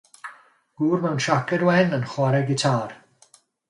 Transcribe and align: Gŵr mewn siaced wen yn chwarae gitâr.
Gŵr 0.81 1.03
mewn 1.03 1.23
siaced 1.27 1.67
wen 1.69 1.97
yn 2.01 2.11
chwarae 2.15 2.43
gitâr. 2.53 3.01